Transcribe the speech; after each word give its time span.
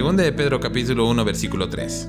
Segunda 0.00 0.22
de 0.22 0.32
Pedro 0.32 0.60
capítulo 0.60 1.06
1 1.10 1.26
versículo 1.26 1.68
3. 1.68 2.08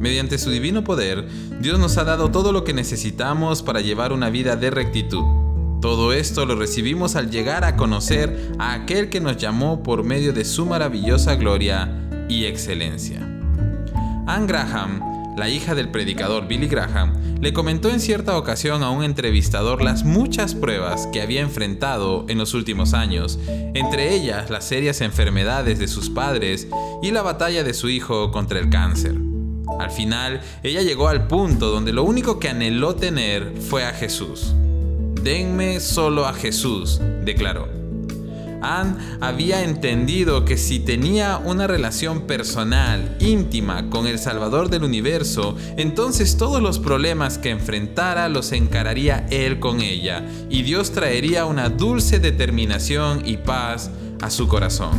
Mediante 0.00 0.36
su 0.36 0.50
divino 0.50 0.82
poder, 0.82 1.24
Dios 1.60 1.78
nos 1.78 1.96
ha 1.96 2.02
dado 2.02 2.32
todo 2.32 2.50
lo 2.50 2.64
que 2.64 2.74
necesitamos 2.74 3.62
para 3.62 3.80
llevar 3.80 4.12
una 4.12 4.30
vida 4.30 4.56
de 4.56 4.70
rectitud. 4.70 5.22
Todo 5.80 6.12
esto 6.12 6.44
lo 6.44 6.56
recibimos 6.56 7.14
al 7.14 7.30
llegar 7.30 7.62
a 7.62 7.76
conocer 7.76 8.50
a 8.58 8.74
aquel 8.74 9.10
que 9.10 9.20
nos 9.20 9.36
llamó 9.36 9.84
por 9.84 10.02
medio 10.02 10.32
de 10.32 10.44
su 10.44 10.66
maravillosa 10.66 11.36
gloria 11.36 11.88
y 12.28 12.46
excelencia. 12.46 13.20
Anne 14.26 14.48
Graham, 14.48 15.00
la 15.36 15.48
hija 15.48 15.74
del 15.74 15.90
predicador 15.90 16.46
Billy 16.46 16.68
Graham, 16.68 17.40
le 17.40 17.52
comentó 17.52 17.90
en 17.90 18.00
cierta 18.00 18.38
ocasión 18.38 18.82
a 18.82 18.90
un 18.90 19.04
entrevistador 19.04 19.82
las 19.82 20.04
muchas 20.04 20.54
pruebas 20.54 21.08
que 21.12 21.20
había 21.20 21.40
enfrentado 21.40 22.24
en 22.28 22.38
los 22.38 22.54
últimos 22.54 22.94
años, 22.94 23.38
entre 23.74 24.14
ellas 24.14 24.50
las 24.50 24.64
serias 24.64 25.00
enfermedades 25.00 25.78
de 25.78 25.88
sus 25.88 26.10
padres 26.10 26.68
y 27.02 27.10
la 27.10 27.22
batalla 27.22 27.64
de 27.64 27.74
su 27.74 27.88
hijo 27.88 28.30
contra 28.30 28.58
el 28.58 28.70
cáncer. 28.70 29.14
Al 29.78 29.90
final, 29.90 30.40
ella 30.62 30.82
llegó 30.82 31.08
al 31.08 31.26
punto 31.26 31.70
donde 31.70 31.92
lo 31.92 32.04
único 32.04 32.38
que 32.38 32.48
anheló 32.48 32.94
tener 32.94 33.52
fue 33.68 33.84
a 33.84 33.92
Jesús. 33.92 34.54
Denme 35.22 35.80
solo 35.80 36.26
a 36.26 36.32
Jesús, 36.32 37.00
declaró. 37.24 37.83
Anne 38.64 38.96
había 39.20 39.62
entendido 39.62 40.44
que 40.44 40.56
si 40.56 40.80
tenía 40.80 41.38
una 41.38 41.66
relación 41.66 42.22
personal, 42.22 43.16
íntima 43.20 43.90
con 43.90 44.06
el 44.06 44.18
Salvador 44.18 44.70
del 44.70 44.84
universo, 44.84 45.56
entonces 45.76 46.36
todos 46.36 46.62
los 46.62 46.78
problemas 46.78 47.38
que 47.38 47.50
enfrentara 47.50 48.28
los 48.28 48.52
encararía 48.52 49.26
él 49.30 49.60
con 49.60 49.80
ella, 49.80 50.24
y 50.48 50.62
Dios 50.62 50.92
traería 50.92 51.44
una 51.46 51.68
dulce 51.68 52.18
determinación 52.18 53.22
y 53.24 53.36
paz 53.36 53.90
a 54.20 54.30
su 54.30 54.48
corazón. 54.48 54.92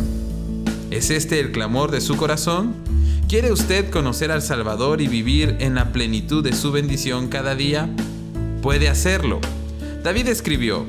¿Es 0.92 1.10
este 1.10 1.40
el 1.40 1.52
clamor 1.52 1.92
de 1.92 2.02
su 2.02 2.16
corazón? 2.16 2.76
¿Quiere 3.28 3.52
usted 3.52 3.90
conocer 3.90 4.32
al 4.32 4.44
Salvador 4.44 5.02
y 5.02 5.08
vivir 5.08 5.58
en 5.60 5.76
la 5.76 5.92
plenitud 5.92 6.44
de 6.44 6.54
su 6.54 6.72
bendición 6.72 7.28
cada 7.28 7.56
día? 7.56 7.90
Puede 8.62 8.88
hacerlo. 8.88 9.42
David 10.04 10.28
escribió, 10.28 10.86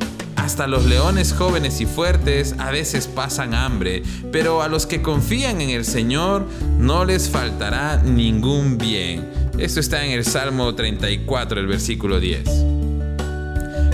hasta 0.46 0.68
los 0.68 0.84
leones 0.84 1.32
jóvenes 1.32 1.80
y 1.80 1.86
fuertes 1.86 2.54
a 2.58 2.70
veces 2.70 3.08
pasan 3.08 3.52
hambre, 3.52 4.04
pero 4.30 4.62
a 4.62 4.68
los 4.68 4.86
que 4.86 5.02
confían 5.02 5.60
en 5.60 5.70
el 5.70 5.84
Señor 5.84 6.46
no 6.78 7.04
les 7.04 7.28
faltará 7.28 7.96
ningún 7.96 8.78
bien. 8.78 9.28
Esto 9.58 9.80
está 9.80 10.04
en 10.04 10.12
el 10.12 10.24
Salmo 10.24 10.72
34, 10.72 11.58
el 11.58 11.66
versículo 11.66 12.20
10. 12.20 12.44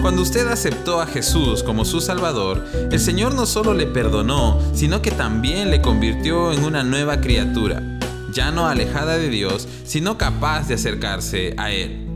Cuando 0.02 0.20
usted 0.20 0.46
aceptó 0.46 1.00
a 1.00 1.06
Jesús 1.06 1.62
como 1.62 1.86
su 1.86 2.02
Salvador, 2.02 2.62
el 2.90 3.00
Señor 3.00 3.34
no 3.34 3.46
solo 3.46 3.72
le 3.72 3.86
perdonó, 3.86 4.60
sino 4.74 5.00
que 5.00 5.10
también 5.10 5.70
le 5.70 5.80
convirtió 5.80 6.52
en 6.52 6.64
una 6.64 6.82
nueva 6.82 7.22
criatura 7.22 7.82
ya 8.30 8.50
no 8.50 8.66
alejada 8.66 9.18
de 9.18 9.28
Dios, 9.28 9.68
sino 9.84 10.16
capaz 10.16 10.66
de 10.66 10.74
acercarse 10.74 11.54
a 11.58 11.70
Él. 11.70 12.11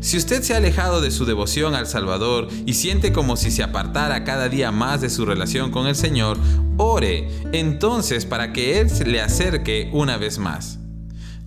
Si 0.00 0.16
usted 0.16 0.42
se 0.42 0.54
ha 0.54 0.58
alejado 0.58 1.00
de 1.00 1.10
su 1.10 1.24
devoción 1.24 1.74
al 1.74 1.86
Salvador 1.86 2.48
y 2.64 2.74
siente 2.74 3.12
como 3.12 3.36
si 3.36 3.50
se 3.50 3.62
apartara 3.62 4.24
cada 4.24 4.48
día 4.48 4.70
más 4.70 5.00
de 5.00 5.10
su 5.10 5.24
relación 5.24 5.70
con 5.70 5.86
el 5.86 5.96
Señor, 5.96 6.38
ore 6.76 7.28
entonces 7.52 8.26
para 8.26 8.52
que 8.52 8.80
Él 8.80 8.88
le 9.06 9.20
acerque 9.20 9.90
una 9.92 10.16
vez 10.16 10.38
más. 10.38 10.78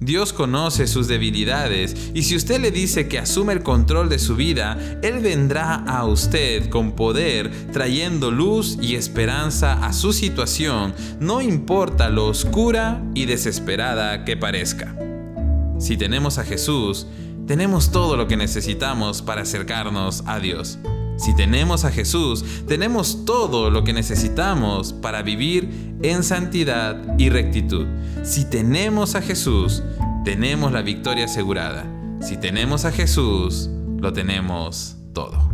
Dios 0.02 0.32
conoce 0.32 0.88
sus 0.88 1.10
debilidades 1.10 2.12
y 2.14 2.24
si 2.24 2.38
usted 2.38 2.62
le 2.62 2.72
dice 2.72 3.10
que 3.10 3.20
asume 3.20 3.52
el 3.52 3.64
control 3.64 4.08
de 4.08 4.18
su 4.18 4.38
vida, 4.38 4.78
Él 5.04 5.20
vendrá 5.20 5.76
a 5.76 6.06
usted 6.06 6.70
con 6.70 6.94
poder 6.94 7.52
trayendo 7.74 8.32
luz 8.32 8.78
y 8.82 8.96
esperanza 8.96 9.86
a 9.86 9.92
su 9.92 10.14
situación, 10.14 10.94
no 11.20 11.42
importa 11.42 12.10
lo 12.10 12.28
oscura 12.28 13.04
y 13.14 13.26
desesperada 13.26 14.24
que 14.24 14.38
parezca. 14.38 14.96
Si 15.80 15.98
tenemos 15.98 16.38
a 16.38 16.46
Jesús, 16.46 17.08
tenemos 17.50 17.90
todo 17.90 18.16
lo 18.16 18.28
que 18.28 18.38
necesitamos 18.38 19.24
para 19.24 19.42
acercarnos 19.42 20.22
a 20.28 20.40
Dios. 20.40 20.78
Si 21.18 21.36
tenemos 21.36 21.84
a 21.84 21.90
Jesús, 21.90 22.46
tenemos 22.68 23.26
todo 23.26 23.72
lo 23.72 23.84
que 23.84 23.92
necesitamos 23.92 24.94
para 24.94 25.24
vivir 25.24 25.98
en 26.04 26.24
santidad 26.24 27.18
y 27.18 27.32
rectitud. 27.32 27.88
Si 28.22 28.46
tenemos 28.46 29.16
a 29.16 29.24
Jesús, 29.24 29.82
tenemos 30.24 30.72
la 30.72 30.84
victoria 30.84 31.26
asegurada. 31.26 31.88
Si 32.22 32.38
tenemos 32.38 32.86
a 32.86 32.92
Jesús, 32.92 33.68
lo 33.98 34.14
tenemos 34.14 34.98
todo. 35.14 35.49